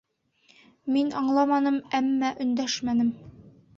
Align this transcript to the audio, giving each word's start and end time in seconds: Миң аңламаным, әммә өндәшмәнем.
Миң 0.95 1.11
аңламаным, 1.21 1.77
әммә 1.99 2.35
өндәшмәнем. 2.47 3.13